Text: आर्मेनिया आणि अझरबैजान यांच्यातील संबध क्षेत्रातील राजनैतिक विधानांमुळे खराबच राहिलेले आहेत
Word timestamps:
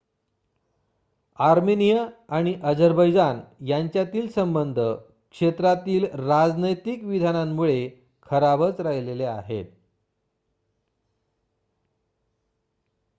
आर्मेनिया 1.39 2.05
आणि 2.29 2.53
अझरबैजान 2.63 3.39
यांच्यातील 3.65 4.27
संबध 4.31 4.79
क्षेत्रातील 4.79 6.05
राजनैतिक 6.19 7.03
विधानांमुळे 7.03 7.89
खराबच 8.25 8.81
राहिलेले 8.81 9.25
आहेत 9.27 9.65